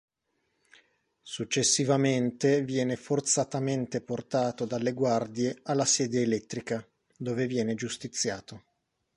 Successivamente, 1.21 2.63
viene 2.63 2.95
forzatamente 2.95 4.01
portato 4.01 4.65
dalle 4.65 4.93
guardie 4.93 5.59
alla 5.65 5.85
sedia 5.85 6.21
elettrica, 6.21 6.83
dove 7.15 7.45
viene 7.45 7.75
giustiziato. 7.75 8.63